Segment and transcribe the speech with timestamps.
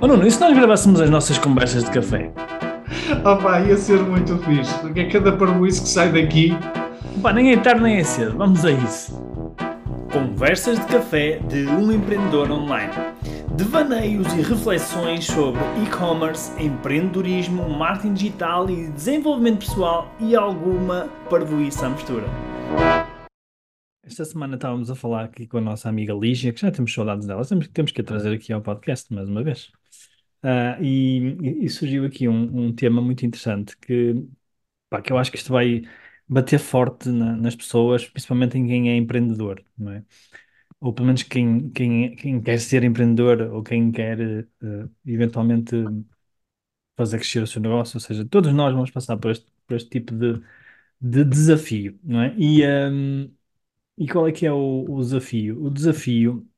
[0.00, 2.30] Oh Nuno, e se nós gravássemos as nossas conversas de café?
[3.24, 6.52] Opa, ia ser muito fixe, porque é cada parboice que sai daqui.
[7.20, 9.20] Pá, nem é tarde nem é cedo, vamos a isso.
[10.12, 12.92] Conversas de café de um empreendedor online.
[13.56, 21.88] Devaneios e reflexões sobre e-commerce, empreendedorismo, marketing digital e desenvolvimento pessoal e alguma parvoíce à
[21.88, 22.26] mistura.
[24.04, 27.26] Esta semana estávamos a falar aqui com a nossa amiga Lígia, que já temos saudades
[27.26, 29.72] dela, temos, temos que a trazer aqui ao podcast mais uma vez.
[30.42, 34.14] Ah, e, e surgiu aqui um, um tema muito interessante que,
[34.90, 35.82] pá, que eu acho que isto vai
[36.28, 40.04] bater forte na- nas pessoas, principalmente em quem é empreendedor, não é?
[40.80, 44.46] Ou pelo menos quem, quem, quem quer ser empreendedor ou quem quer eh,
[45.06, 45.74] eventualmente
[46.96, 49.88] fazer crescer o seu negócio, ou seja, todos nós vamos passar por este, por este
[49.90, 50.40] tipo de,
[51.00, 52.34] de desafio, não é?
[52.38, 53.30] E, ahm,
[53.98, 55.62] e qual é que é o, o desafio?
[55.64, 56.48] O desafio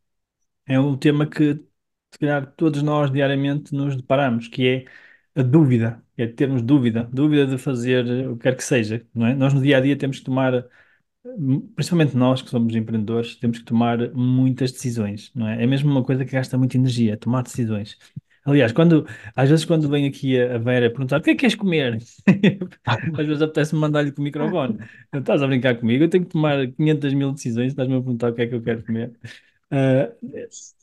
[0.66, 1.64] é um tema que,
[2.12, 4.66] se calhar, todos nós diariamente nos deparamos, que
[5.36, 9.26] é a dúvida, é termos dúvida, dúvida de fazer o que quer que seja, não
[9.26, 9.34] é?
[9.34, 10.64] Nós no dia a dia temos que tomar,
[11.74, 15.62] principalmente nós que somos empreendedores, temos que tomar muitas decisões, não é?
[15.62, 17.96] É mesmo uma coisa que gasta muita energia, tomar decisões.
[18.44, 21.40] Aliás, quando, às vezes quando vem aqui a, a Vera perguntar o que é que
[21.40, 21.98] queres comer?
[23.18, 24.78] Às vezes apetece-me mandar-lhe com o microfone.
[25.14, 26.04] Estás a brincar comigo?
[26.04, 28.62] Eu tenho que tomar 500 mil decisões, estás-me a perguntar o que é que eu
[28.62, 29.12] quero comer.
[29.70, 30.12] Ah,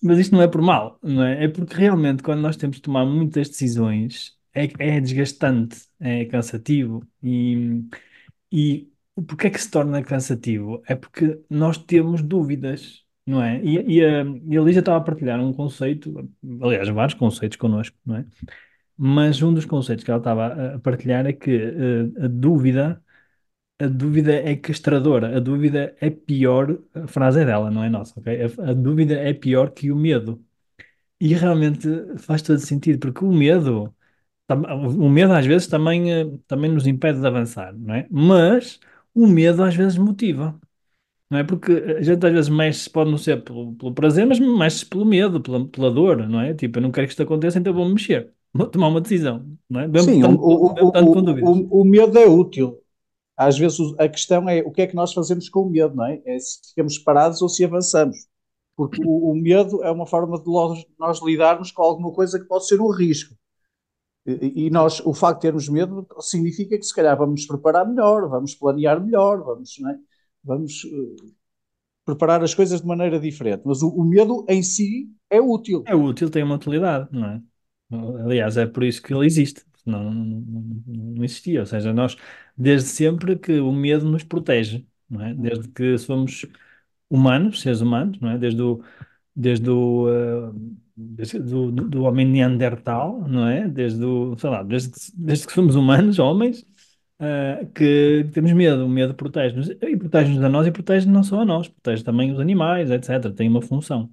[0.02, 1.44] mas isto não é por mal, não é?
[1.46, 7.04] É porque realmente quando nós temos de tomar muitas decisões é, é desgastante, é cansativo
[7.22, 7.84] e,
[8.52, 8.92] e
[9.28, 10.82] porquê é que se torna cansativo?
[10.88, 13.62] É porque nós temos dúvidas, não é?
[13.64, 16.14] E, e, a, e a Lígia estava a partilhar um conceito,
[16.62, 18.26] aliás, vários conceitos connosco, não é?
[18.98, 23.04] Mas um dos conceitos que ela estava a partilhar é que eh, a dúvida
[23.80, 28.20] a dúvida é castradora, a dúvida é pior, a frase é dela, não é nossa,
[28.20, 28.34] ok?
[28.60, 30.44] A, a dúvida é pior que o medo.
[31.20, 31.88] E realmente
[32.20, 33.94] faz todo sentido, porque o medo,
[34.50, 38.08] o medo às vezes também, eh, também nos impede de avançar, não é?
[38.12, 38.80] Mas
[39.14, 40.60] o medo às vezes motiva,
[41.30, 41.44] não é?
[41.44, 45.06] Porque a gente às vezes mexe, pode não ser pelo, pelo prazer, mas mexe pelo
[45.06, 46.54] medo, pela, pela dor, não é?
[46.54, 49.82] Tipo, eu não quero que isto aconteça, então vou mexer, vou tomar uma decisão, não
[49.82, 49.88] é?
[50.00, 51.10] Sim, o, tanto, o, tanto
[51.46, 52.82] o, o, o medo é útil.
[53.38, 56.06] Às vezes a questão é o que é que nós fazemos com o medo, não
[56.06, 56.22] é?
[56.26, 58.18] É se ficamos parados ou se avançamos.
[58.76, 60.50] Porque o, o medo é uma forma de
[61.00, 63.36] nós, lidarmos com alguma coisa que pode ser um risco.
[64.26, 68.28] E, e nós, o facto de termos medo significa que se calhar vamos preparar melhor,
[68.28, 69.96] vamos planear melhor, vamos, é?
[70.44, 71.32] Vamos eh,
[72.06, 73.64] preparar as coisas de maneira diferente.
[73.66, 75.84] Mas o, o medo em si é útil.
[75.86, 77.42] É útil, tem uma utilidade, não é?
[78.24, 79.67] Aliás, é por isso que ele existe.
[79.88, 80.42] Não, não,
[80.88, 81.60] não- existia.
[81.62, 82.16] Ou seja, nós,
[82.58, 85.34] desde sempre que o medo nos protege, não é?
[85.34, 86.46] Desde que somos
[87.10, 88.38] humanos, seres humanos, não é?
[88.38, 88.84] Desde o,
[89.36, 90.52] desde o, eh,
[90.96, 93.68] desde do, do, do homem Neandertal, não é?
[93.68, 96.66] Desde o, sei lá, desde que, desde que somos humanos, homens,
[97.20, 98.86] eh, que temos medo.
[98.86, 99.70] O medo protege-nos.
[99.70, 103.34] E protege-nos a nós e protege não só a nós, protege também os animais, etc.
[103.36, 104.12] Tem uma função.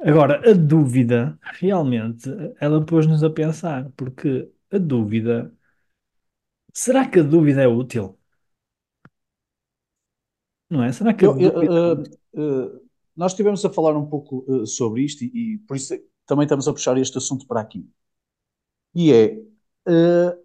[0.00, 2.28] Agora, a dúvida, realmente,
[2.60, 5.52] ela pôs-nos a pensar, porque a dúvida,
[6.74, 8.18] será que a dúvida é útil?
[10.70, 10.92] Não é?
[10.92, 12.02] Será que a Eu- eu, dúvida é eh,
[12.36, 12.80] eh,
[13.16, 16.44] nós estivemos a falar um pouco eh, sobre isto e, e por isso é- também
[16.44, 17.86] estamos a puxar este assunto para aqui.
[18.94, 19.24] E é,
[19.88, 20.38] eh,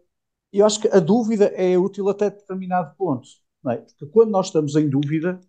[0.54, 3.28] eu acho que a dúvida é útil até determinado ponto,
[3.64, 3.78] não é?
[3.80, 5.40] Porque quando nós estamos em dúvida,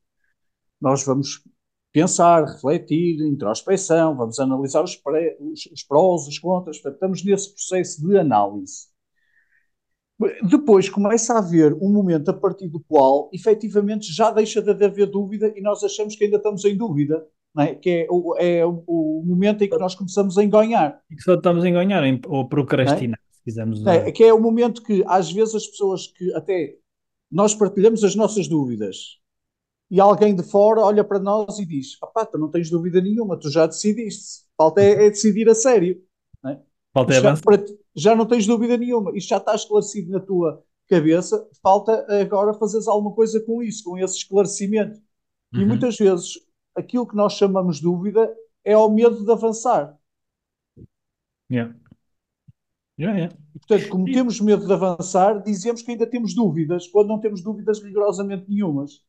[0.81, 1.43] nós vamos
[1.93, 7.51] pensar, refletir, introspeção, vamos analisar os, pré- os- os prós, os contras, portanto, estamos nesse
[7.53, 8.89] processo de análise.
[10.51, 15.07] Depois começa a haver um momento a partir do qual, efetivamente, já deixa de haver
[15.07, 17.75] dúvida e nós achamos que ainda estamos em dúvida, não é?
[17.77, 21.35] que é o, é o- momento em que nós começamos a enganhar, E que só
[21.35, 22.49] estamos a enganar em- ou não é?
[22.49, 24.11] procrastinar, se quisermos é?
[24.11, 26.77] Que é o momento que, às vezes, as pessoas que até
[27.31, 29.19] nós partilhamos as nossas dúvidas
[29.91, 33.39] e alguém de fora olha para nós e diz: Papá, tu não tens dúvida nenhuma,
[33.39, 36.03] tu já decidiste, falta é, é decidir a sério.
[36.43, 36.63] não é?
[36.93, 37.43] Falta é já, avançar.
[37.45, 37.65] para
[37.95, 42.89] já não tens dúvida nenhuma, isto já está esclarecido na tua cabeça, falta agora fazeres
[42.89, 45.01] alguma coisa com isso, com esse esclarecimento.
[45.57, 45.69] E Uhum.
[45.69, 46.35] muitas vezes
[46.77, 48.35] aquilo que nós chamamos dúvida
[48.65, 49.99] é o medo de avançar.
[51.51, 51.73] Yeah.
[52.99, 53.37] Yeah, yeah.
[53.55, 57.21] E, portanto, como E- temos medo de avançar, dizemos que ainda temos dúvidas, quando não
[57.21, 59.05] temos dúvidas rigorosamente nenhumas.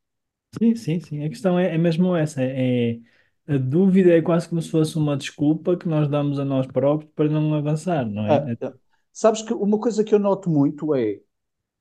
[0.58, 1.24] Sim, sim, sim.
[1.24, 2.42] A questão é, é mesmo essa.
[2.42, 2.98] É,
[3.46, 7.10] a dúvida é quase como se fosse uma desculpa que nós damos a nós próprios
[7.14, 8.38] para não avançar, não é?
[8.38, 8.74] Ah, ah,
[9.12, 11.20] sabes que uma coisa que eu noto muito é,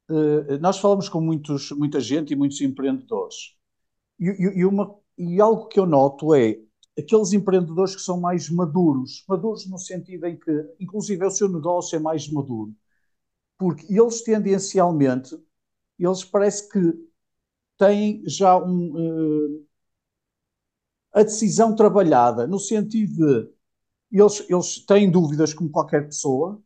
[0.10, 3.56] eh, nós falamos com muitos, muita gente e muitos empreendedores,
[4.20, 6.60] e, e- e uma, e algo que eu noto é,
[7.00, 11.96] aqueles empreendedores que são mais maduros, maduros no sentido em que, inclusive, o seu negócio
[11.98, 12.74] é mais maduro,
[13.58, 15.36] porque eles tendencialmente,
[16.00, 16.80] eles parece que
[17.80, 19.68] têm já um, uh,
[21.14, 23.50] a decisão trabalhada, no sentido de
[24.12, 26.62] eles, eles têm dúvidas como qualquer pessoa,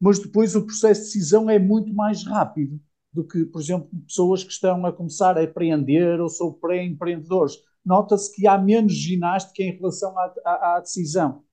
[0.00, 2.80] mas depois o processo de decisão é muito mais rápido
[3.12, 7.56] do que, por exemplo, pessoas que estão a começar a empreender ou são pré-empreendedores.
[7.84, 11.44] Nota-se que há menos ginástica em relação à, à, à decisão.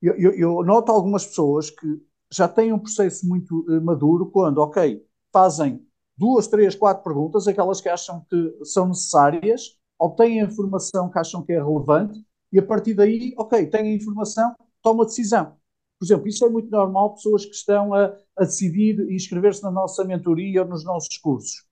[0.00, 1.86] Eu, eu, eu, noto algumas pessoas que
[2.30, 5.86] já têm um processo muito uh, maduro quando, ok, fazem
[6.22, 11.42] duas, três, quatro perguntas, aquelas que acham que são necessárias, obtêm a informação que acham
[11.42, 15.56] que é relevante e a partir daí, ok, têm a informação, toma a decisão.
[15.98, 20.04] Por exemplo, isso é muito normal, pessoas que estão a, a decidir inscrever-se na nossa
[20.04, 21.64] mentoria ou nos nossos cursos.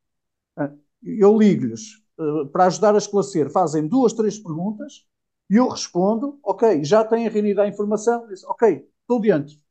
[0.56, 1.82] Ah, eu ligo-lhes
[2.18, 5.06] uh, para ajudar a esclarecer, fazem duas, três perguntas
[5.48, 9.62] e eu respondo, ok, já têm reunido a informação, ok, estou diante.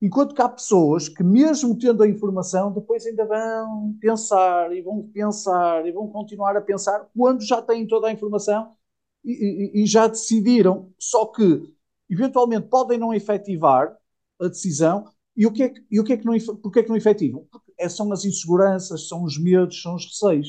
[0.00, 5.08] Enquanto que há pessoas que, mesmo tendo a informação, depois ainda vão pensar e vão
[5.08, 8.76] pensar e vão continuar a pensar quando já têm toda a informação
[9.24, 10.92] e, e, e já decidiram.
[10.98, 11.62] Só que,
[12.10, 13.96] eventualmente, podem não efetivar
[14.40, 15.06] a decisão.
[15.36, 16.96] E o que é que, e o que, é que não, porque é que não
[16.96, 17.46] efetivam?
[17.50, 20.48] Porque é, são as inseguranças, são os medos, são os receios.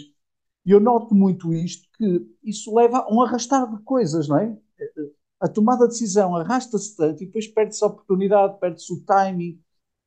[0.66, 4.58] E eu noto muito isto, que isso leva a um arrastar de coisas, não é?
[5.40, 9.62] A tomada de decisão arrasta-se tanto e depois perde-se a oportunidade, perde-se o timing.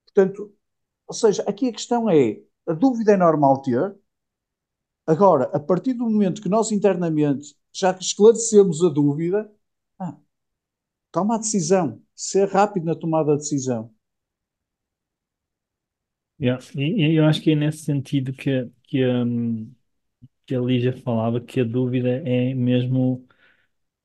[0.06, 0.55] Portanto,
[1.06, 3.97] ou seja, aqui a questão é: a dúvida é normal ter.
[5.06, 9.50] Agora, a partir do momento que nós internamente já esclarecemos a dúvida,
[9.99, 10.17] ah,
[11.12, 13.93] toma a decisão, ser rápido na tomada de decisão.
[16.41, 16.65] Yeah.
[16.75, 19.71] E, eu acho que é nesse sentido que, que, um,
[20.47, 23.26] que a Lígia falava que a dúvida é mesmo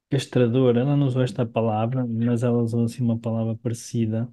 [0.09, 4.29] castradora, ela não usou esta palavra, mas ela usou assim uma palavra parecida,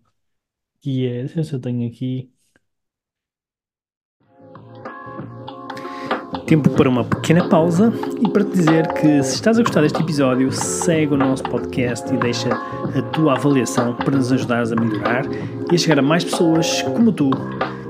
[0.80, 2.32] que é, deixa eu ver se eu tenho aqui.
[6.46, 10.02] Tempo para uma pequena pausa e para te dizer que se estás a gostar deste
[10.02, 15.24] episódio, segue o nosso podcast e deixa a tua avaliação para nos ajudares a melhorar
[15.70, 17.30] e a chegar a mais pessoas como tu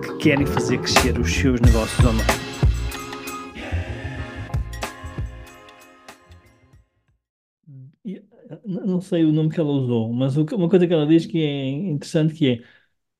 [0.01, 2.52] que querem fazer crescer os seus negócios online.
[8.65, 11.69] Não sei o nome que ela usou, mas uma coisa que ela diz que é
[11.69, 12.65] interessante que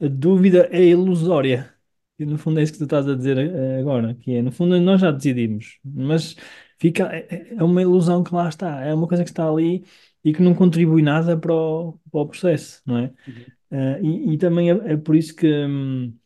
[0.01, 1.73] é a dúvida é ilusória.
[2.19, 4.53] E no fundo é isso que tu estás a dizer eh, agora, que é, no
[4.53, 6.37] fundo nós já decidimos, mas
[6.79, 9.85] fica, é, é, é uma ilusão que lá está, é uma coisa que está ali
[10.25, 13.13] e que não contribui nada para o, para o processo, não é?
[13.27, 13.45] Uhum.
[13.73, 16.17] Uh, e, e, também é, é, por isso que, hum,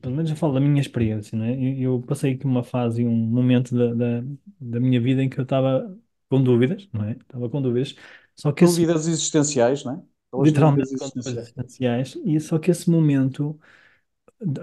[0.00, 1.54] pelo menos eu falo da minha experiência, não é?
[1.54, 4.24] Eu, eu passei aqui uma fase, um momento da, da,
[4.60, 5.96] da minha vida em que eu estava
[6.28, 7.12] com dúvidas, não é?
[7.12, 7.94] Estava com dúvidas.
[8.34, 10.02] Só que dúvidas esse, existenciais, não é?
[10.38, 12.16] literalmente com dúvidas existenciais.
[12.24, 13.58] E só que esse momento,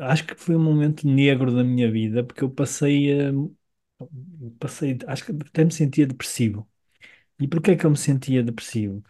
[0.02, 3.32] acho que foi um momento negro da minha vida, porque eu passei a,
[4.60, 6.68] passei, acho que até me sentia depressivo.
[7.40, 9.04] E porquê é que eu me sentia depressivo?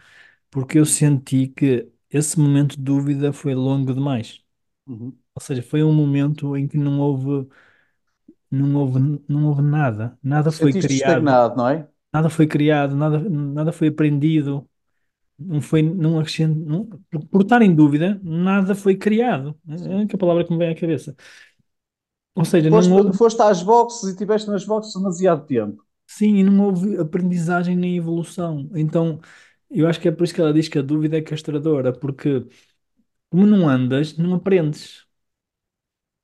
[0.52, 4.44] Porque eu senti que esse momento de dúvida foi longo demais.
[4.88, 5.18] Uhum.
[5.36, 7.50] Ou seja, foi um momento em que não houve,
[8.50, 10.18] não houve, não houve nada.
[10.24, 11.24] Nada foi criado.
[11.24, 11.88] estagnado, não é?
[12.14, 14.68] Nada foi criado, nada, nada foi aprendido,
[15.38, 16.86] não foi, não acrescent, não,
[17.32, 19.58] por estar em dúvida, nada foi criado.
[19.68, 21.16] É a única palavra que me vem à cabeça.
[22.36, 23.18] Ou seja, foste, não houve...
[23.18, 25.84] foste às boxes e estiveste nas boxes demasiado tempo.
[26.08, 28.70] Sim, e não houve aprendizagem nem evolução.
[28.76, 29.20] Então,
[29.70, 32.46] eu acho que é por isso que ela diz que a dúvida é castradora, porque
[33.30, 35.06] como não andas, não aprendes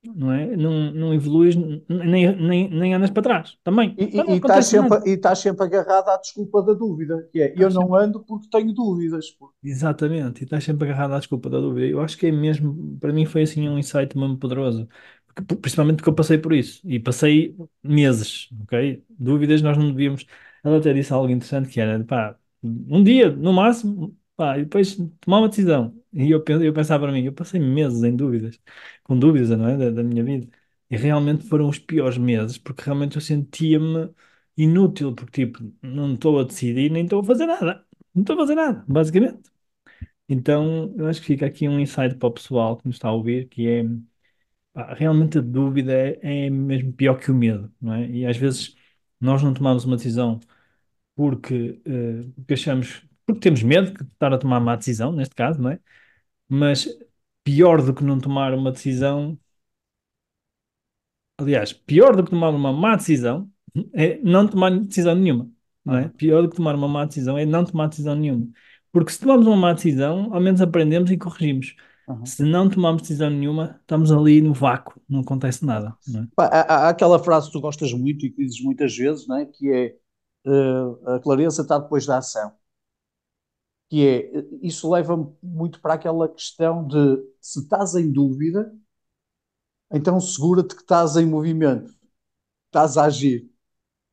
[0.03, 0.55] não é?
[0.55, 3.95] Não, não evoluís, nem, nem, nem andas para trás também.
[3.97, 7.53] E, então, e, estás sempre, e estás sempre agarrado à desculpa da dúvida, que é
[7.57, 9.25] eu não ando porque tenho dúvidas.
[9.63, 11.85] Exatamente, e estás sempre agarrado à desculpa da dúvida.
[11.87, 14.87] Eu acho que é mesmo, para mim foi assim um insight mesmo poderoso,
[15.27, 19.03] porque, principalmente porque eu passei por isso e passei meses, ok?
[19.09, 20.25] Dúvidas nós não devíamos.
[20.63, 24.95] Ela até disse algo interessante que era, pá, um dia no máximo, pá, e depois
[25.19, 25.93] tomar uma decisão.
[26.13, 28.59] E eu, eu pensava para mim, eu passei meses em dúvidas,
[29.03, 30.47] com dúvidas, não é, da, da minha vida.
[30.89, 34.09] E realmente foram os piores meses, porque realmente eu sentia-me
[34.57, 37.85] inútil, porque tipo, não estou a decidir, nem estou a fazer nada.
[38.13, 39.49] Não estou a fazer nada, basicamente.
[40.27, 43.13] Então, eu acho que fica aqui um insight para o pessoal que nos está a
[43.13, 43.83] ouvir, que é,
[44.73, 48.09] pá, realmente a dúvida é, é mesmo pior que o medo, não é?
[48.09, 48.75] E às vezes
[49.19, 50.39] nós não tomamos uma decisão
[51.15, 55.61] porque, uh, porque achamos, porque temos medo de estar a tomar uma decisão, neste caso,
[55.61, 55.79] não é?
[56.47, 56.87] Mas
[57.43, 59.37] pior do que não tomar uma decisão,
[61.37, 63.49] aliás, pior do que tomar uma má decisão
[63.93, 65.49] é não tomar decisão nenhuma.
[65.85, 66.09] não é?
[66.09, 68.47] Pior do que tomar uma má decisão é não tomar decisão nenhuma.
[68.91, 71.75] Porque se tomamos uma má decisão, ao menos aprendemos e corrigimos.
[72.07, 72.25] Uhum.
[72.25, 76.27] Se não tomamos decisão nenhuma, estamos ali no vácuo, não acontece nada, não é?
[76.35, 79.37] Pá, há, há aquela frase que tu gostas muito e que dizes muitas vezes, não
[79.37, 79.45] é?
[79.45, 79.95] que é
[80.47, 82.51] eh, a clareza está depois da ação.
[83.89, 84.31] Que é,
[84.61, 86.97] isso leva-me muito para aquela questão de
[87.41, 88.71] se estás em dúvida,
[89.91, 91.91] então segura-te que estás em movimento,
[92.67, 93.49] estás a agir.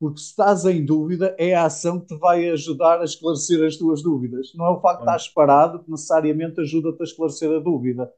[0.00, 3.76] Porque se estás em dúvida, é a ação que te vai ajudar a esclarecer as
[3.76, 4.52] tuas dúvidas.
[4.54, 8.12] Não é o facto de estás parado que necessariamente ajuda-te a esclarecer a dúvida.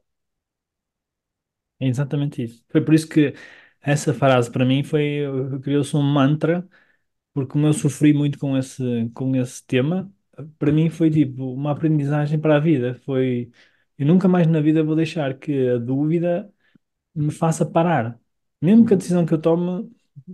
[1.79, 2.63] É exatamente isso.
[2.69, 3.33] Foi por isso que
[3.81, 5.21] essa frase para mim foi,
[5.63, 6.67] criou-se um mantra,
[7.33, 10.13] porque como eu sofri muito com esse, com esse tema,
[10.57, 12.95] para mim foi tipo uma aprendizagem para a vida.
[13.05, 13.51] Foi,
[13.97, 16.51] eu nunca mais na vida vou deixar que a dúvida
[17.15, 18.19] me faça parar.
[18.61, 19.91] Mesmo que a decisão que eu tome,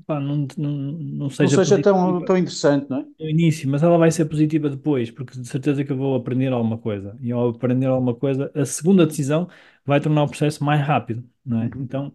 [0.07, 3.05] pá, não, não, não Não seja seja tão, tão interessante, não é?
[3.19, 6.51] no início, mas ela vai ser positiva depois, porque de certeza que eu vou aprender
[6.51, 7.17] alguma coisa.
[7.21, 9.47] E ao aprender alguma coisa, a segunda decisão
[9.85, 11.65] vai tornar o processo mais rápido, não é?
[11.65, 11.81] Uhum.
[11.81, 12.13] Então,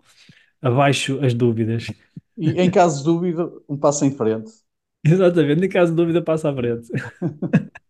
[0.62, 1.94] abaixo as dúvidas.
[2.36, 4.50] E em caso de dúvida, um passo em frente.
[5.04, 6.88] Exatamente, em caso de dúvida, passa à frente.